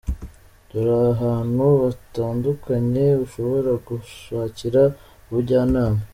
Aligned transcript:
Dore 0.69 0.97
ahantu 1.13 1.65
hatandukanye 1.83 3.05
ushobora 3.25 3.71
gushakira 3.87 4.81
ubujyanama:. 5.27 5.99